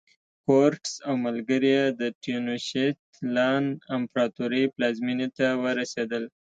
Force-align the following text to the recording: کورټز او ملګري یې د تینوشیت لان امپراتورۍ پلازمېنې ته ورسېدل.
کورټز 0.45 0.93
او 1.07 1.13
ملګري 1.25 1.69
یې 1.75 1.85
د 1.99 2.01
تینوشیت 2.23 2.97
لان 3.35 3.63
امپراتورۍ 3.97 4.63
پلازمېنې 4.73 5.27
ته 5.37 5.47
ورسېدل. 5.63 6.23